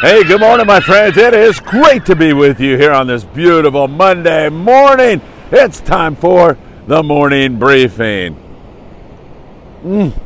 Hey, 0.00 0.24
good 0.24 0.40
morning, 0.40 0.66
my 0.66 0.80
friends. 0.80 1.18
It 1.18 1.34
is 1.34 1.60
great 1.60 2.06
to 2.06 2.16
be 2.16 2.32
with 2.32 2.58
you 2.58 2.78
here 2.78 2.90
on 2.90 3.06
this 3.06 3.22
beautiful 3.22 3.86
Monday 3.86 4.48
morning. 4.48 5.20
It's 5.52 5.78
time 5.78 6.16
for 6.16 6.56
the 6.86 7.02
morning 7.02 7.58
briefing. 7.58 8.34
Mmm, 9.84 10.18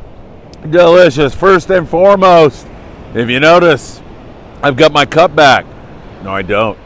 delicious. 0.71 1.35
First 1.35 1.71
and 1.71 1.89
foremost, 1.89 2.69
if 3.15 3.29
you 3.29 3.41
notice, 3.41 4.01
I've 4.63 4.77
got 4.77 4.93
my 4.93 5.05
cup 5.05 5.35
back. 5.35 5.67
No, 6.23 6.31
I 6.31 6.43
don't. 6.43 6.79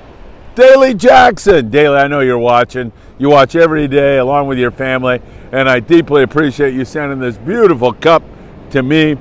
Daily 0.55 0.95
Jackson. 0.95 1.69
Daily, 1.69 1.99
I 1.99 2.07
know 2.07 2.21
you're 2.21 2.39
watching. 2.39 2.91
You 3.19 3.29
watch 3.29 3.55
every 3.55 3.87
day 3.87 4.17
along 4.17 4.47
with 4.47 4.59
your 4.59 4.71
family, 4.71 5.21
and 5.53 5.69
I 5.69 5.81
deeply 5.81 6.23
appreciate 6.23 6.73
you 6.73 6.87
sending 6.87 7.19
this 7.19 7.37
beautiful 7.37 7.93
cup 7.93 8.23
to 8.71 8.83
me. 8.83 9.19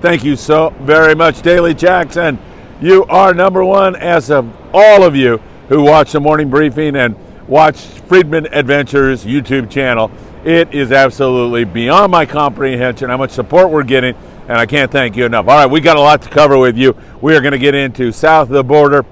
Thank 0.00 0.24
you 0.24 0.36
so 0.36 0.70
very 0.80 1.14
much, 1.14 1.42
Daily 1.42 1.74
Jackson. 1.74 2.38
You 2.82 3.04
are 3.10 3.34
number 3.34 3.62
one 3.62 3.94
as 3.94 4.30
of 4.30 4.50
all 4.72 5.02
of 5.02 5.14
you 5.14 5.36
who 5.68 5.82
watch 5.82 6.12
the 6.12 6.20
morning 6.20 6.48
briefing 6.48 6.96
and 6.96 7.14
watch 7.46 7.76
Friedman 7.76 8.46
Adventures 8.54 9.22
YouTube 9.22 9.70
channel. 9.70 10.10
It 10.46 10.72
is 10.72 10.90
absolutely 10.90 11.64
beyond 11.64 12.10
my 12.10 12.24
comprehension 12.24 13.10
how 13.10 13.18
much 13.18 13.32
support 13.32 13.70
we're 13.70 13.82
getting, 13.82 14.14
and 14.48 14.52
I 14.52 14.64
can't 14.64 14.90
thank 14.90 15.14
you 15.14 15.26
enough. 15.26 15.46
All 15.46 15.58
right, 15.58 15.70
we 15.70 15.82
got 15.82 15.98
a 15.98 16.00
lot 16.00 16.22
to 16.22 16.30
cover 16.30 16.56
with 16.56 16.78
you. 16.78 16.96
We 17.20 17.36
are 17.36 17.42
going 17.42 17.52
to 17.52 17.58
get 17.58 17.74
into 17.74 18.12
south 18.12 18.48
of 18.48 18.54
the 18.54 18.64
border. 18.64 19.04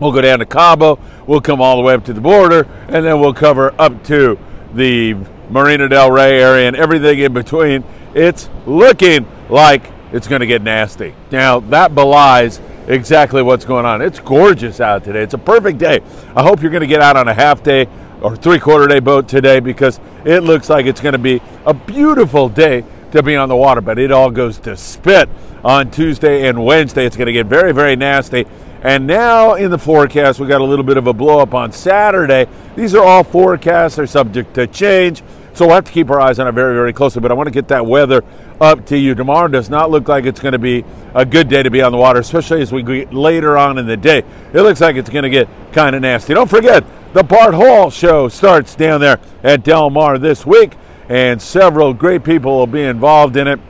We'll 0.00 0.12
go 0.12 0.22
down 0.22 0.38
to 0.38 0.46
Cabo. 0.46 0.98
We'll 1.26 1.42
come 1.42 1.60
all 1.60 1.76
the 1.76 1.82
way 1.82 1.92
up 1.92 2.06
to 2.06 2.14
the 2.14 2.20
border, 2.22 2.66
and 2.88 3.04
then 3.04 3.20
we'll 3.20 3.34
cover 3.34 3.74
up 3.78 4.02
to 4.04 4.38
the 4.72 5.16
Marina 5.50 5.86
Del 5.86 6.10
Rey 6.10 6.40
area 6.40 6.66
and 6.66 6.74
everything 6.74 7.18
in 7.18 7.34
between. 7.34 7.84
It's 8.14 8.48
looking 8.64 9.26
like 9.50 9.82
it's 10.14 10.28
going 10.28 10.40
to 10.40 10.46
get 10.46 10.62
nasty. 10.62 11.14
Now, 11.30 11.60
that 11.60 11.94
belies 11.94 12.58
exactly 12.86 13.42
what's 13.42 13.64
going 13.64 13.86
on. 13.86 14.02
It's 14.02 14.20
gorgeous 14.20 14.80
out 14.80 15.04
today. 15.04 15.22
It's 15.22 15.34
a 15.34 15.38
perfect 15.38 15.78
day. 15.78 16.00
I 16.34 16.42
hope 16.42 16.62
you're 16.62 16.70
going 16.70 16.82
to 16.82 16.86
get 16.86 17.00
out 17.00 17.16
on 17.16 17.28
a 17.28 17.34
half 17.34 17.62
day 17.62 17.88
or 18.20 18.36
three 18.36 18.58
quarter 18.58 18.86
day 18.86 19.00
boat 19.00 19.28
today 19.28 19.60
because 19.60 20.00
it 20.24 20.40
looks 20.40 20.70
like 20.70 20.86
it's 20.86 21.00
going 21.00 21.12
to 21.12 21.18
be 21.18 21.40
a 21.66 21.74
beautiful 21.74 22.48
day 22.48 22.84
to 23.12 23.22
be 23.22 23.36
on 23.36 23.48
the 23.48 23.56
water, 23.56 23.80
but 23.80 23.98
it 23.98 24.10
all 24.10 24.30
goes 24.30 24.58
to 24.60 24.76
spit 24.76 25.28
on 25.64 25.90
Tuesday 25.90 26.48
and 26.48 26.64
Wednesday. 26.64 27.04
It's 27.06 27.16
going 27.16 27.26
to 27.26 27.32
get 27.32 27.46
very, 27.46 27.72
very 27.72 27.96
nasty. 27.96 28.46
And 28.82 29.06
now 29.06 29.54
in 29.54 29.70
the 29.70 29.78
forecast, 29.78 30.40
we 30.40 30.48
got 30.48 30.60
a 30.60 30.64
little 30.64 30.84
bit 30.84 30.96
of 30.96 31.06
a 31.06 31.12
blow 31.12 31.38
up 31.38 31.54
on 31.54 31.70
Saturday. 31.70 32.48
These 32.74 32.94
are 32.94 33.04
all 33.04 33.22
forecasts, 33.22 33.96
they're 33.96 34.06
subject 34.06 34.54
to 34.54 34.66
change. 34.66 35.22
So 35.54 35.66
we'll 35.66 35.74
have 35.74 35.84
to 35.84 35.92
keep 35.92 36.10
our 36.10 36.20
eyes 36.20 36.38
on 36.38 36.48
it 36.48 36.52
very, 36.52 36.74
very 36.74 36.92
closely. 36.92 37.20
But 37.20 37.30
I 37.30 37.34
want 37.34 37.46
to 37.46 37.52
get 37.52 37.68
that 37.68 37.84
weather 37.84 38.24
up 38.60 38.86
to 38.86 38.96
you. 38.96 39.14
Tomorrow 39.14 39.48
does 39.48 39.68
not 39.68 39.90
look 39.90 40.08
like 40.08 40.24
it's 40.24 40.40
going 40.40 40.52
to 40.52 40.58
be 40.58 40.84
a 41.14 41.26
good 41.26 41.48
day 41.48 41.62
to 41.62 41.70
be 41.70 41.82
on 41.82 41.92
the 41.92 41.98
water, 41.98 42.20
especially 42.20 42.62
as 42.62 42.72
we 42.72 42.82
get 42.82 43.12
later 43.12 43.58
on 43.58 43.78
in 43.78 43.86
the 43.86 43.96
day. 43.96 44.24
It 44.52 44.62
looks 44.62 44.80
like 44.80 44.96
it's 44.96 45.10
going 45.10 45.24
to 45.24 45.30
get 45.30 45.48
kind 45.72 45.94
of 45.94 46.02
nasty. 46.02 46.32
Don't 46.32 46.48
forget, 46.48 46.84
the 47.12 47.22
Bart 47.22 47.54
Hall 47.54 47.90
show 47.90 48.28
starts 48.28 48.74
down 48.74 49.00
there 49.00 49.20
at 49.42 49.62
Del 49.62 49.90
Mar 49.90 50.18
this 50.18 50.46
week, 50.46 50.74
and 51.08 51.40
several 51.40 51.92
great 51.92 52.24
people 52.24 52.56
will 52.56 52.66
be 52.66 52.82
involved 52.82 53.36
in 53.36 53.46
it. 53.46 53.60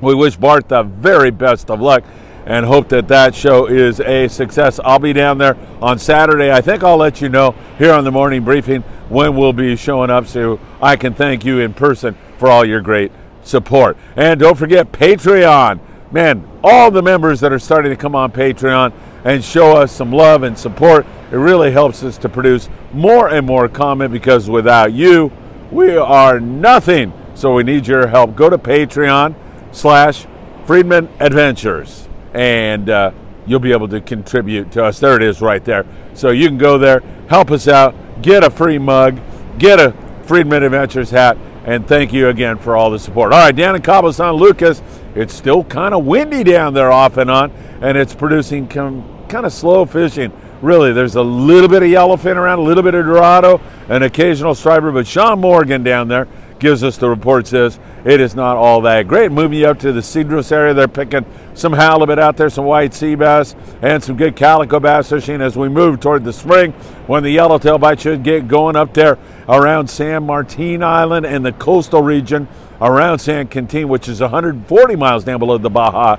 We 0.00 0.14
wish 0.14 0.36
Bart 0.36 0.68
the 0.68 0.84
very 0.84 1.32
best 1.32 1.70
of 1.70 1.80
luck 1.80 2.04
and 2.46 2.66
hope 2.66 2.90
that 2.90 3.08
that 3.08 3.34
show 3.34 3.66
is 3.66 4.00
a 4.00 4.28
success. 4.28 4.78
I'll 4.84 4.98
be 4.98 5.12
down 5.12 5.38
there 5.38 5.56
on 5.80 5.98
Saturday. 5.98 6.52
I 6.52 6.60
think 6.60 6.82
I'll 6.82 6.98
let 6.98 7.20
you 7.20 7.28
know 7.28 7.54
here 7.78 7.92
on 7.92 8.04
the 8.04 8.12
morning 8.12 8.44
briefing 8.44 8.84
when 9.14 9.36
we'll 9.36 9.52
be 9.52 9.76
showing 9.76 10.10
up 10.10 10.26
so 10.26 10.58
I 10.82 10.96
can 10.96 11.14
thank 11.14 11.44
you 11.44 11.60
in 11.60 11.72
person 11.72 12.16
for 12.36 12.50
all 12.50 12.64
your 12.64 12.80
great 12.80 13.12
support. 13.44 13.96
And 14.16 14.40
don't 14.40 14.58
forget 14.58 14.90
Patreon. 14.90 15.78
Man, 16.10 16.46
all 16.62 16.90
the 16.90 17.02
members 17.02 17.40
that 17.40 17.52
are 17.52 17.58
starting 17.58 17.90
to 17.90 17.96
come 17.96 18.14
on 18.16 18.32
Patreon 18.32 18.92
and 19.24 19.42
show 19.42 19.76
us 19.76 19.92
some 19.92 20.10
love 20.10 20.42
and 20.42 20.58
support, 20.58 21.06
it 21.30 21.36
really 21.36 21.70
helps 21.70 22.02
us 22.02 22.18
to 22.18 22.28
produce 22.28 22.68
more 22.92 23.28
and 23.28 23.46
more 23.46 23.68
content 23.68 24.12
because 24.12 24.50
without 24.50 24.92
you, 24.92 25.32
we 25.70 25.96
are 25.96 26.40
nothing. 26.40 27.12
So 27.34 27.54
we 27.54 27.62
need 27.62 27.86
your 27.86 28.08
help. 28.08 28.34
Go 28.34 28.50
to 28.50 28.58
Patreon 28.58 29.34
slash 29.72 30.26
Friedman 30.66 31.08
Adventures 31.20 32.08
and 32.32 32.90
uh, 32.90 33.12
you'll 33.46 33.60
be 33.60 33.72
able 33.72 33.88
to 33.88 34.00
contribute 34.00 34.72
to 34.72 34.84
us. 34.84 34.98
There 34.98 35.16
it 35.16 35.22
is 35.22 35.40
right 35.40 35.64
there. 35.64 35.86
So 36.14 36.30
you 36.30 36.48
can 36.48 36.58
go 36.58 36.78
there, 36.78 37.00
help 37.28 37.50
us 37.50 37.68
out, 37.68 37.94
get 38.22 38.44
a 38.44 38.50
free 38.50 38.78
mug, 38.78 39.20
get 39.58 39.80
a 39.80 39.94
Friedman 40.24 40.62
Adventures 40.62 41.10
hat, 41.10 41.36
and 41.64 41.86
thank 41.86 42.12
you 42.12 42.28
again 42.28 42.58
for 42.58 42.76
all 42.76 42.90
the 42.90 42.98
support. 42.98 43.32
All 43.32 43.40
right, 43.40 43.54
down 43.54 43.74
in 43.74 43.82
Cabo 43.82 44.10
San 44.10 44.34
Lucas, 44.34 44.82
it's 45.14 45.34
still 45.34 45.64
kind 45.64 45.94
of 45.94 46.04
windy 46.04 46.44
down 46.44 46.74
there 46.74 46.92
off 46.92 47.16
and 47.16 47.30
on, 47.30 47.50
and 47.80 47.96
it's 47.96 48.14
producing 48.14 48.66
kind 48.66 49.32
of 49.32 49.52
slow 49.52 49.84
fishing. 49.84 50.32
Really, 50.60 50.92
there's 50.92 51.16
a 51.16 51.22
little 51.22 51.68
bit 51.68 51.82
of 51.82 51.88
yellowfin 51.88 52.36
around, 52.36 52.58
a 52.58 52.62
little 52.62 52.82
bit 52.82 52.94
of 52.94 53.04
dorado, 53.04 53.60
an 53.88 54.02
occasional 54.02 54.54
striper, 54.54 54.92
but 54.92 55.06
Sean 55.06 55.40
Morgan 55.40 55.82
down 55.82 56.08
there 56.08 56.26
gives 56.64 56.82
us 56.82 56.96
the 56.96 57.06
report 57.06 57.46
says 57.46 57.78
it 58.06 58.22
is 58.22 58.34
not 58.34 58.56
all 58.56 58.80
that 58.80 59.06
great. 59.06 59.30
Moving 59.30 59.58
you 59.58 59.66
up 59.66 59.78
to 59.80 59.92
the 59.92 60.00
Cedros 60.00 60.50
area, 60.50 60.72
they're 60.72 60.88
picking 60.88 61.26
some 61.52 61.74
halibut 61.74 62.18
out 62.18 62.38
there, 62.38 62.48
some 62.48 62.64
white 62.64 62.94
sea 62.94 63.14
bass, 63.14 63.54
and 63.82 64.02
some 64.02 64.16
good 64.16 64.34
calico 64.34 64.80
bass 64.80 65.10
fishing 65.10 65.42
as 65.42 65.58
we 65.58 65.68
move 65.68 66.00
toward 66.00 66.24
the 66.24 66.32
spring 66.32 66.72
when 67.06 67.22
the 67.22 67.30
yellowtail 67.30 67.76
bite 67.76 68.00
should 68.00 68.22
get 68.22 68.48
going 68.48 68.76
up 68.76 68.94
there 68.94 69.18
around 69.46 69.88
San 69.88 70.24
Martin 70.24 70.82
Island 70.82 71.26
and 71.26 71.44
the 71.44 71.52
coastal 71.52 72.00
region 72.00 72.48
around 72.80 73.18
San 73.18 73.46
Quintin, 73.46 73.86
which 73.86 74.08
is 74.08 74.22
140 74.22 74.96
miles 74.96 75.22
down 75.22 75.38
below 75.38 75.58
the 75.58 75.68
Baja 75.68 76.16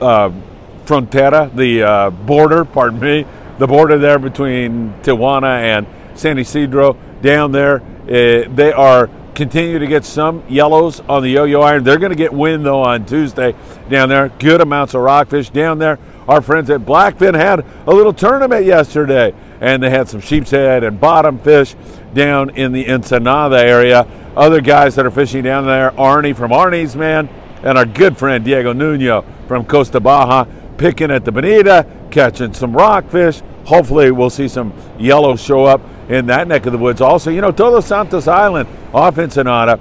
uh, 0.00 0.30
Frontera, 0.86 1.54
the 1.54 1.82
uh, 1.82 2.08
border, 2.10 2.64
pardon 2.64 3.00
me, 3.00 3.26
the 3.58 3.66
border 3.66 3.98
there 3.98 4.18
between 4.18 4.94
Tijuana 5.02 5.58
and 5.60 5.86
San 6.14 6.38
Ysidro 6.38 6.96
down 7.20 7.52
there. 7.52 7.82
Uh, 8.04 8.48
they 8.48 8.72
are 8.72 9.10
continue 9.34 9.78
to 9.78 9.86
get 9.86 10.04
some 10.04 10.44
yellows 10.48 11.00
on 11.00 11.22
the 11.22 11.28
yo-yo 11.30 11.60
iron. 11.60 11.84
They're 11.84 11.98
going 11.98 12.10
to 12.10 12.16
get 12.16 12.32
wind 12.32 12.64
though 12.64 12.82
on 12.82 13.04
Tuesday 13.04 13.54
down 13.90 14.08
there. 14.08 14.28
Good 14.28 14.60
amounts 14.60 14.94
of 14.94 15.02
rockfish 15.02 15.50
down 15.50 15.78
there. 15.78 15.98
Our 16.28 16.40
friends 16.40 16.70
at 16.70 16.80
Blackfin 16.82 17.34
had 17.34 17.66
a 17.86 17.90
little 17.90 18.14
tournament 18.14 18.64
yesterday, 18.64 19.34
and 19.60 19.82
they 19.82 19.90
had 19.90 20.08
some 20.08 20.20
sheep's 20.20 20.50
head 20.50 20.82
and 20.82 20.98
bottom 20.98 21.38
fish 21.38 21.74
down 22.14 22.50
in 22.50 22.72
the 22.72 22.88
Ensenada 22.88 23.58
area. 23.58 24.06
Other 24.36 24.60
guys 24.60 24.94
that 24.94 25.04
are 25.04 25.10
fishing 25.10 25.42
down 25.42 25.66
there, 25.66 25.90
Arnie 25.92 26.34
from 26.34 26.50
Arnie's 26.50 26.96
Man, 26.96 27.28
and 27.62 27.76
our 27.76 27.84
good 27.84 28.16
friend 28.16 28.44
Diego 28.44 28.72
Nuno 28.72 29.24
from 29.46 29.66
Costa 29.66 30.00
Baja, 30.00 30.46
picking 30.78 31.10
at 31.10 31.24
the 31.24 31.32
bonito, 31.32 31.84
catching 32.10 32.54
some 32.54 32.74
rockfish. 32.74 33.42
Hopefully, 33.66 34.10
we'll 34.10 34.30
see 34.30 34.48
some 34.48 34.72
yellow 34.98 35.36
show 35.36 35.64
up 35.64 35.80
in 36.08 36.26
that 36.26 36.48
neck 36.48 36.66
of 36.66 36.72
the 36.72 36.78
woods. 36.78 37.00
Also, 37.00 37.30
you 37.30 37.40
know, 37.40 37.52
Todos 37.52 37.86
Santos 37.86 38.28
Island 38.28 38.68
off 38.92 39.18
Ensenada 39.18 39.80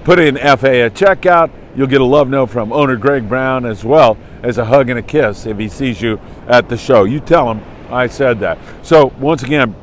Put 0.05 0.19
in 0.21 0.37
FA 0.37 0.83
at 0.83 0.95
checkout 0.95 1.51
you'll 1.77 1.87
get 1.87 2.01
a 2.01 2.05
love 2.05 2.29
note 2.29 2.47
from 2.47 2.73
owner 2.73 2.97
Greg 2.97 3.29
Brown 3.29 3.67
as 3.67 3.85
well 3.85 4.17
as 4.43 4.59
a 4.59 4.65
hug 4.65 4.89
and 4.89 4.99
a 4.99 5.03
kiss 5.03 5.47
if 5.47 5.59
he 5.59 5.69
sees 5.69 6.01
you 6.01 6.19
at 6.49 6.69
the 6.69 6.77
show. 6.77 7.05
You 7.05 7.21
tell 7.21 7.51
him 7.53 7.63
I 7.91 8.07
said 8.09 8.41
that. 8.41 8.59
So, 8.83 9.13
once 9.19 9.43
again, 9.43 9.77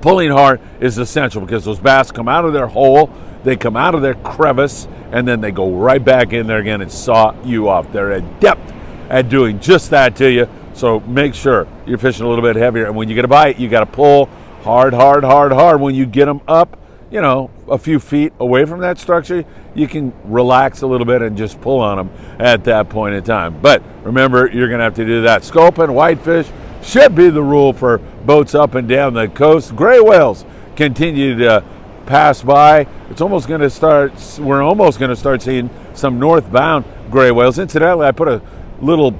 pulling 0.00 0.30
hard 0.30 0.60
is 0.80 0.98
essential 0.98 1.40
because 1.40 1.64
those 1.64 1.80
bass 1.80 2.10
come 2.10 2.28
out 2.28 2.44
of 2.44 2.52
their 2.52 2.66
hole, 2.66 3.10
they 3.42 3.56
come 3.56 3.76
out 3.76 3.94
of 3.94 4.02
their 4.02 4.14
crevice, 4.14 4.88
and 5.12 5.28
then 5.28 5.40
they 5.40 5.50
go 5.50 5.74
right 5.74 6.02
back 6.02 6.32
in 6.32 6.46
there 6.46 6.58
again 6.58 6.80
and 6.80 6.90
saw 6.90 7.34
you 7.42 7.68
off. 7.68 7.92
They're 7.92 8.12
adept 8.12 8.72
at 9.10 9.28
doing 9.28 9.60
just 9.60 9.90
that 9.90 10.16
to 10.16 10.30
you. 10.30 10.48
So 10.72 11.00
make 11.00 11.34
sure 11.34 11.68
you're 11.86 11.98
fishing 11.98 12.26
a 12.26 12.28
little 12.28 12.42
bit 12.42 12.56
heavier. 12.56 12.86
And 12.86 12.96
when 12.96 13.08
you 13.08 13.14
get 13.14 13.24
a 13.24 13.28
bite, 13.28 13.60
you 13.60 13.68
got 13.68 13.80
to 13.80 13.86
pull 13.86 14.26
hard, 14.62 14.92
hard, 14.92 15.22
hard, 15.22 15.52
hard. 15.52 15.80
When 15.80 15.94
you 15.94 16.06
get 16.06 16.24
them 16.24 16.40
up, 16.48 16.78
you 17.14 17.20
know, 17.20 17.48
a 17.68 17.78
few 17.78 18.00
feet 18.00 18.32
away 18.40 18.64
from 18.64 18.80
that 18.80 18.98
structure, 18.98 19.44
you 19.72 19.86
can 19.86 20.12
relax 20.24 20.82
a 20.82 20.86
little 20.88 21.06
bit 21.06 21.22
and 21.22 21.38
just 21.38 21.60
pull 21.60 21.78
on 21.78 21.96
them 21.96 22.10
at 22.40 22.64
that 22.64 22.88
point 22.88 23.14
in 23.14 23.22
time. 23.22 23.56
But 23.60 23.84
remember, 24.02 24.50
you're 24.52 24.66
going 24.66 24.78
to 24.78 24.84
have 24.84 24.96
to 24.96 25.04
do 25.04 25.22
that. 25.22 25.44
Sculpin, 25.44 25.94
whitefish 25.94 26.48
should 26.82 27.14
be 27.14 27.30
the 27.30 27.40
rule 27.40 27.72
for 27.72 27.98
boats 27.98 28.52
up 28.56 28.74
and 28.74 28.88
down 28.88 29.14
the 29.14 29.28
coast. 29.28 29.76
Gray 29.76 30.00
whales 30.00 30.44
continue 30.74 31.38
to 31.38 31.62
pass 32.04 32.42
by. 32.42 32.88
It's 33.08 33.20
almost 33.20 33.46
going 33.46 33.60
to 33.60 33.70
start, 33.70 34.12
we're 34.40 34.64
almost 34.64 34.98
going 34.98 35.10
to 35.10 35.16
start 35.16 35.40
seeing 35.40 35.70
some 35.94 36.18
northbound 36.18 36.84
gray 37.12 37.30
whales. 37.30 37.60
Incidentally, 37.60 38.08
I 38.08 38.10
put 38.10 38.26
a 38.26 38.42
little 38.80 39.16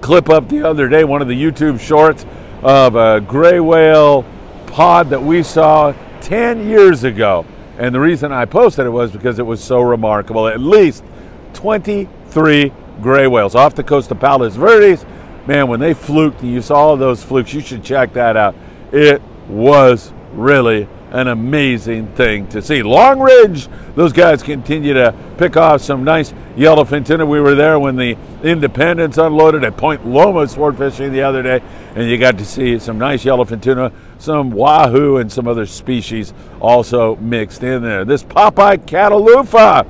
clip 0.00 0.30
up 0.30 0.48
the 0.48 0.62
other 0.62 0.88
day, 0.88 1.02
one 1.02 1.22
of 1.22 1.26
the 1.26 1.34
YouTube 1.34 1.80
shorts 1.80 2.24
of 2.62 2.94
a 2.94 3.20
gray 3.20 3.58
whale 3.58 4.24
pod 4.68 5.10
that 5.10 5.20
we 5.20 5.42
saw 5.42 5.92
10 6.26 6.68
years 6.68 7.04
ago. 7.04 7.46
And 7.78 7.94
the 7.94 8.00
reason 8.00 8.32
I 8.32 8.46
posted 8.46 8.84
it 8.84 8.90
was 8.90 9.12
because 9.12 9.38
it 9.38 9.46
was 9.46 9.62
so 9.62 9.80
remarkable. 9.80 10.48
At 10.48 10.60
least 10.60 11.04
23 11.52 12.72
gray 13.00 13.26
whales 13.28 13.54
off 13.54 13.76
the 13.76 13.84
coast 13.84 14.10
of 14.10 14.18
Palos 14.18 14.56
Verdes. 14.56 15.06
Man, 15.46 15.68
when 15.68 15.78
they 15.78 15.94
fluked 15.94 16.40
and 16.42 16.50
you 16.50 16.62
saw 16.62 16.74
all 16.74 16.96
those 16.96 17.22
flukes, 17.22 17.54
you 17.54 17.60
should 17.60 17.84
check 17.84 18.12
that 18.14 18.36
out. 18.36 18.56
It 18.90 19.22
was 19.48 20.12
really 20.32 20.88
an 21.12 21.28
amazing 21.28 22.08
thing 22.14 22.48
to 22.48 22.60
see. 22.60 22.82
Long 22.82 23.20
Range, 23.20 23.68
those 23.94 24.12
guys 24.12 24.42
continue 24.42 24.94
to 24.94 25.14
pick 25.38 25.56
off 25.56 25.80
some 25.80 26.02
nice 26.02 26.34
yellowfin 26.56 27.06
tuna. 27.06 27.24
We 27.24 27.40
were 27.40 27.54
there 27.54 27.78
when 27.78 27.96
the 27.96 28.16
Independence 28.42 29.18
unloaded 29.18 29.62
at 29.62 29.76
Point 29.76 30.06
Loma 30.06 30.48
sport 30.48 30.76
fishing 30.76 31.12
the 31.12 31.22
other 31.22 31.42
day, 31.42 31.62
and 31.94 32.08
you 32.08 32.18
got 32.18 32.38
to 32.38 32.44
see 32.44 32.78
some 32.78 32.98
nice 32.98 33.24
yellowfin 33.24 33.62
tuna, 33.62 33.92
some 34.18 34.50
wahoo, 34.50 35.18
and 35.18 35.30
some 35.30 35.46
other 35.46 35.66
species 35.66 36.32
also 36.60 37.16
mixed 37.16 37.62
in 37.62 37.82
there. 37.82 38.04
This 38.04 38.24
Popeye 38.24 38.78
Catalufa, 38.78 39.86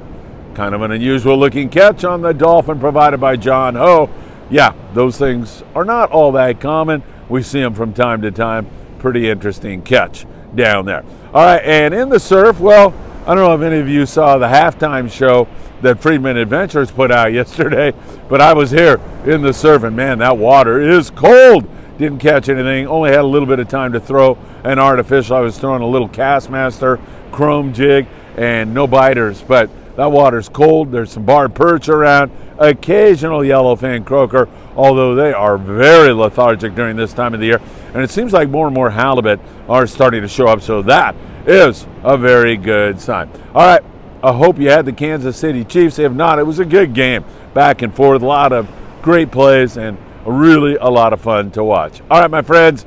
kind 0.55 0.75
of 0.75 0.83
an 0.83 0.91
unusual 0.91 1.39
looking 1.39 1.69
catch 1.69 2.05
on 2.05 2.21
the 2.21 2.33
dolphin 2.33 2.81
provided 2.81 3.21
by 3.21 3.37
John 3.37 3.77
Ho. 3.77 4.11
Yeah, 4.51 4.75
those 4.95 5.19
things 5.19 5.63
are 5.75 5.85
not 5.85 6.11
all 6.11 6.33
that 6.33 6.61
common. 6.61 7.03
We 7.29 7.43
see 7.43 7.61
them 7.61 7.75
from 7.75 7.93
time 7.93 8.23
to 8.23 8.31
time. 8.31 8.69
Pretty 8.99 9.29
interesting 9.29 9.83
catch 9.83 10.27
down 10.55 10.87
there. 10.87 11.05
All 11.35 11.45
right, 11.45 11.63
and 11.63 11.93
in 11.93 12.09
the 12.09 12.21
surf, 12.21 12.61
well, 12.61 12.95
I 13.27 13.35
don't 13.35 13.45
know 13.45 13.55
if 13.55 13.61
any 13.61 13.81
of 13.81 13.89
you 13.89 14.07
saw 14.07 14.39
the 14.39 14.47
halftime 14.47 15.11
show 15.11 15.49
that 15.87 16.03
Friedman 16.03 16.37
Adventures 16.37 16.91
put 16.91 17.13
out 17.13 17.33
yesterday, 17.33 17.93
but 18.29 18.41
I 18.41 18.55
was 18.55 18.73
here 18.73 19.01
in 19.25 19.43
the 19.43 19.53
surf, 19.53 19.85
and 19.85 19.95
man, 19.95 20.19
that 20.19 20.37
water 20.37 20.81
is 20.81 21.11
cold. 21.11 21.65
Didn't 21.97 22.19
catch 22.19 22.49
anything, 22.49 22.89
only 22.89 23.11
had 23.11 23.21
a 23.21 23.27
little 23.27 23.47
bit 23.47 23.61
of 23.61 23.69
time 23.69 23.93
to 23.93 24.01
throw 24.01 24.37
an 24.65 24.81
artificial. 24.81 25.37
I 25.37 25.41
was 25.41 25.59
throwing 25.59 25.83
a 25.83 25.87
little 25.87 26.09
Kastmaster 26.09 27.01
chrome 27.31 27.73
jig 27.73 28.07
and 28.37 28.75
no 28.75 28.89
biters, 28.89 29.43
but 29.43 29.71
that 29.97 30.11
water's 30.11 30.49
cold. 30.49 30.91
There's 30.91 31.13
some 31.13 31.25
barred 31.25 31.55
perch 31.55 31.89
around, 31.89 32.33
occasional 32.59 33.41
yellowfin 33.41 34.05
croaker, 34.05 34.49
although 34.75 35.15
they 35.15 35.33
are 35.33 35.57
very 35.57 36.13
lethargic 36.13 36.75
during 36.75 36.97
this 36.97 37.15
time 37.15 37.33
of 37.33 37.41
the 37.41 37.47
year. 37.47 37.61
And 37.95 38.03
it 38.03 38.11
seems 38.11 38.33
like 38.33 38.51
more 38.51 38.67
and 38.67 38.75
more 38.75 38.91
halibut 38.91 39.39
are 39.69 39.87
starting 39.87 40.23
to 40.23 40.29
show 40.29 40.49
up, 40.49 40.63
so 40.63 40.83
that 40.83 41.15
is 41.47 41.87
a 42.03 42.19
very 42.19 42.57
good 42.57 43.01
sign. 43.01 43.31
All 43.55 43.65
right, 43.65 43.85
I 44.27 44.33
hope 44.33 44.59
you 44.59 44.69
had 44.71 44.87
the 44.87 44.93
Kansas 44.93 45.37
City 45.37 45.63
Chiefs. 45.63 46.01
If 46.01 46.11
not, 46.11 46.41
it 46.41 46.43
was 46.43 46.59
a 46.59 46.65
good 46.65 46.95
game, 46.95 47.25
back 47.55 47.83
and 47.83 47.95
forth, 47.95 48.23
a 48.23 48.27
lot 48.27 48.53
of 48.53 48.69
great 49.01 49.31
plays, 49.31 49.77
and 49.77 49.97
really 50.25 50.75
a 50.75 50.91
lot 50.91 51.13
of 51.13 51.21
fun 51.21 51.53
to 51.53 51.63
watch. 51.63 52.01
All 52.11 52.21
right, 52.21 52.29
my 52.29 52.43
friends, 52.43 52.85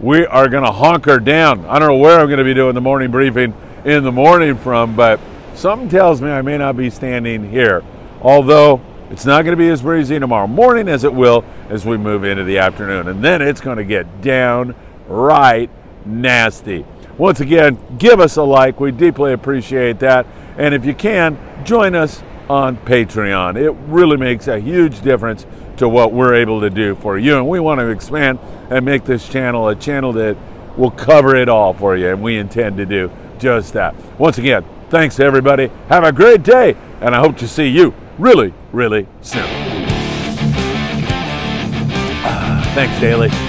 we 0.00 0.26
are 0.26 0.48
going 0.48 0.64
to 0.64 0.72
hunker 0.72 1.20
down. 1.20 1.64
I 1.66 1.78
don't 1.78 1.86
know 1.86 1.98
where 1.98 2.18
I'm 2.18 2.26
going 2.26 2.38
to 2.38 2.44
be 2.44 2.54
doing 2.54 2.74
the 2.74 2.80
morning 2.80 3.12
briefing 3.12 3.54
in 3.84 4.02
the 4.02 4.10
morning 4.10 4.56
from, 4.56 4.96
but 4.96 5.20
something 5.54 5.88
tells 5.88 6.20
me 6.20 6.28
I 6.28 6.42
may 6.42 6.58
not 6.58 6.76
be 6.76 6.90
standing 6.90 7.48
here. 7.48 7.84
Although 8.20 8.80
it's 9.10 9.24
not 9.24 9.42
going 9.42 9.56
to 9.56 9.62
be 9.62 9.68
as 9.68 9.80
breezy 9.80 10.18
tomorrow 10.18 10.48
morning 10.48 10.88
as 10.88 11.04
it 11.04 11.14
will 11.14 11.44
as 11.68 11.86
we 11.86 11.96
move 11.96 12.24
into 12.24 12.42
the 12.42 12.58
afternoon. 12.58 13.06
And 13.06 13.22
then 13.22 13.42
it's 13.42 13.60
going 13.60 13.76
to 13.76 13.84
get 13.84 14.22
downright 14.22 15.70
nasty. 16.04 16.84
Once 17.16 17.38
again, 17.38 17.78
give 17.96 18.18
us 18.18 18.36
a 18.38 18.42
like. 18.42 18.80
We 18.80 18.90
deeply 18.90 19.34
appreciate 19.34 20.00
that. 20.00 20.26
And 20.56 20.74
if 20.74 20.84
you 20.84 20.94
can, 20.94 21.38
join 21.64 21.94
us 21.94 22.22
on 22.48 22.76
Patreon. 22.76 23.56
It 23.56 23.72
really 23.88 24.16
makes 24.16 24.48
a 24.48 24.58
huge 24.58 25.00
difference 25.00 25.46
to 25.78 25.88
what 25.88 26.12
we're 26.12 26.34
able 26.34 26.60
to 26.60 26.70
do 26.70 26.94
for 26.96 27.18
you. 27.18 27.36
And 27.36 27.48
we 27.48 27.60
want 27.60 27.80
to 27.80 27.88
expand 27.88 28.38
and 28.70 28.84
make 28.84 29.04
this 29.04 29.28
channel 29.28 29.68
a 29.68 29.74
channel 29.74 30.12
that 30.14 30.36
will 30.76 30.90
cover 30.90 31.34
it 31.36 31.48
all 31.48 31.74
for 31.74 31.96
you. 31.96 32.10
And 32.10 32.22
we 32.22 32.38
intend 32.38 32.76
to 32.76 32.86
do 32.86 33.10
just 33.38 33.72
that. 33.72 33.94
Once 34.18 34.38
again, 34.38 34.64
thanks 34.90 35.18
everybody. 35.18 35.70
Have 35.88 36.04
a 36.04 36.12
great 36.12 36.42
day. 36.42 36.76
And 37.00 37.14
I 37.14 37.20
hope 37.20 37.36
to 37.38 37.48
see 37.48 37.68
you 37.68 37.94
really, 38.18 38.54
really 38.72 39.06
soon. 39.20 39.46
Ah, 42.26 42.72
thanks, 42.74 43.43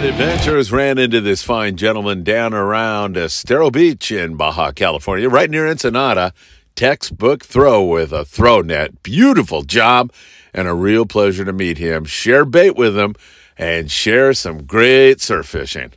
Daly. 0.00 0.12
Adventures 0.12 0.72
ran 0.72 0.98
into 0.98 1.20
this 1.20 1.42
fine 1.42 1.76
gentleman 1.76 2.22
down 2.22 2.54
around 2.54 3.18
uh, 3.18 3.22
Estero 3.22 3.70
Beach 3.70 4.10
in 4.10 4.34
Baja 4.34 4.72
California, 4.72 5.28
right 5.28 5.50
near 5.50 5.66
Ensenada. 5.66 6.32
Textbook 6.74 7.44
throw 7.44 7.84
with 7.84 8.12
a 8.12 8.24
throw 8.24 8.62
net. 8.62 9.02
Beautiful 9.02 9.62
job 9.62 10.10
and 10.54 10.66
a 10.66 10.74
real 10.74 11.04
pleasure 11.04 11.44
to 11.44 11.52
meet 11.52 11.76
him. 11.76 12.04
Share 12.06 12.44
bait 12.46 12.76
with 12.76 12.96
him 12.96 13.14
and 13.58 13.90
share 13.90 14.32
some 14.32 14.64
great 14.64 15.20
surf 15.20 15.46
fishing. 15.46 15.92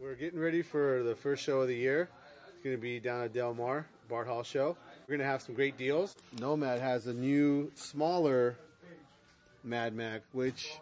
We're 0.00 0.14
getting 0.14 0.40
ready 0.40 0.62
for 0.62 1.02
the 1.02 1.14
first 1.14 1.42
show 1.42 1.62
of 1.62 1.68
the 1.68 1.76
year. 1.76 2.10
It's 2.48 2.62
going 2.62 2.76
to 2.76 2.82
be 2.82 3.00
down 3.00 3.22
at 3.22 3.32
Del 3.32 3.54
Mar, 3.54 3.86
Bart 4.08 4.26
Hall 4.26 4.42
show. 4.42 4.76
We're 5.06 5.16
going 5.16 5.20
to 5.20 5.32
have 5.32 5.40
some 5.40 5.54
great 5.54 5.78
deals. 5.78 6.14
Nomad 6.38 6.80
has 6.80 7.06
a 7.06 7.14
new, 7.14 7.70
smaller 7.74 8.56
Mad 9.64 9.94
Mac, 9.94 10.22
which 10.32 10.78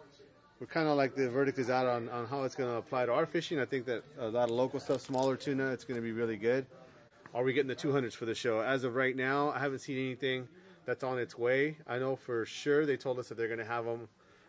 we're 0.59 0.67
kind 0.67 0.87
of 0.87 0.95
like 0.95 1.15
the 1.15 1.29
verdict 1.29 1.59
is 1.59 1.69
out 1.69 1.85
on, 1.85 2.07
on 2.09 2.25
how 2.27 2.43
it's 2.43 2.55
going 2.55 2.69
to 2.69 2.77
apply 2.77 3.05
to 3.05 3.13
our 3.13 3.25
fishing. 3.25 3.59
I 3.59 3.65
think 3.65 3.85
that 3.85 4.03
a 4.19 4.29
lot 4.29 4.45
of 4.49 4.55
local 4.55 4.79
stuff, 4.79 5.01
smaller 5.01 5.35
tuna, 5.35 5.71
it's 5.71 5.83
going 5.83 5.97
to 5.97 6.01
be 6.01 6.11
really 6.11 6.37
good. 6.37 6.65
Are 7.33 7.43
we 7.43 7.51
getting 7.51 7.67
the 7.67 7.75
200s 7.75 8.13
for 8.13 8.25
the 8.25 8.35
show? 8.35 8.61
As 8.61 8.85
of 8.85 8.95
right 8.95 9.15
now, 9.15 9.49
I 9.51 9.59
haven't 9.59 9.79
seen 9.79 9.97
anything 9.97 10.47
that's 10.85 11.03
on 11.03 11.19
its 11.19 11.37
way. 11.37 11.77
I 11.87 11.99
know 11.99 12.15
for 12.15 12.45
sure 12.45 12.85
they 12.85 12.95
told 12.95 13.19
us 13.19 13.27
that 13.27 13.37
they're 13.37 13.47
going 13.47 13.59
to 13.59 13.65
have 13.65 13.83
them 13.83 14.07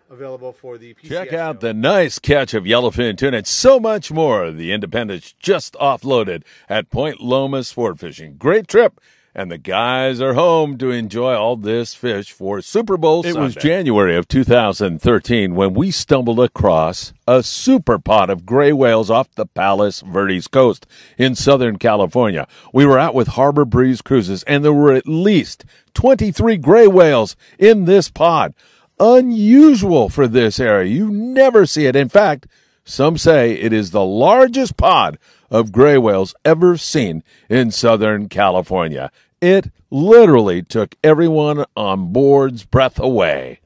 available 0.08 0.52
for 0.52 0.78
the 0.78 0.94
PCS 0.94 1.08
Check 1.08 1.32
out 1.32 1.56
show. 1.56 1.66
the 1.66 1.74
nice 1.74 2.20
catch 2.20 2.54
of 2.54 2.62
yellowfin 2.62 3.18
tuna 3.18 3.38
and 3.38 3.46
so 3.46 3.80
much 3.80 4.12
more. 4.12 4.52
The 4.52 4.72
Independence 4.72 5.34
just 5.40 5.74
offloaded 5.74 6.44
at 6.68 6.90
Point 6.90 7.20
Loma 7.20 7.64
Sport 7.64 7.98
Fishing. 7.98 8.36
Great 8.36 8.68
trip. 8.68 9.00
And 9.38 9.50
the 9.50 9.58
guys 9.58 10.18
are 10.22 10.32
home 10.32 10.78
to 10.78 10.90
enjoy 10.90 11.34
all 11.34 11.56
this 11.56 11.92
fish 11.92 12.32
for 12.32 12.62
Super 12.62 12.96
Bowl 12.96 13.20
It 13.26 13.36
was 13.36 13.54
January 13.54 14.16
of 14.16 14.26
2013 14.28 15.54
when 15.54 15.74
we 15.74 15.90
stumbled 15.90 16.40
across 16.40 17.12
a 17.28 17.42
super 17.42 17.98
pot 17.98 18.30
of 18.30 18.46
gray 18.46 18.72
whales 18.72 19.10
off 19.10 19.30
the 19.34 19.44
Palos 19.44 20.00
Verdes 20.00 20.48
coast 20.48 20.86
in 21.18 21.34
Southern 21.34 21.76
California. 21.76 22.48
We 22.72 22.86
were 22.86 22.98
out 22.98 23.14
with 23.14 23.28
Harbor 23.28 23.66
Breeze 23.66 24.00
Cruises 24.00 24.42
and 24.44 24.64
there 24.64 24.72
were 24.72 24.94
at 24.94 25.06
least 25.06 25.66
23 25.92 26.56
gray 26.56 26.86
whales 26.86 27.36
in 27.58 27.84
this 27.84 28.08
pod 28.08 28.54
unusual 28.98 30.08
for 30.08 30.26
this 30.26 30.58
area. 30.58 30.90
You 30.90 31.10
never 31.10 31.66
see 31.66 31.84
it. 31.84 31.94
In 31.94 32.08
fact, 32.08 32.46
some 32.84 33.18
say 33.18 33.52
it 33.52 33.74
is 33.74 33.90
the 33.90 34.02
largest 34.02 34.78
pod 34.78 35.18
of 35.50 35.72
gray 35.72 35.98
whales 35.98 36.34
ever 36.44 36.76
seen 36.76 37.22
in 37.48 37.70
Southern 37.70 38.28
California. 38.28 39.10
It 39.40 39.70
literally 39.90 40.62
took 40.62 40.94
everyone 41.04 41.66
on 41.76 42.10
board's 42.12 42.64
breath 42.64 42.98
away. 42.98 43.60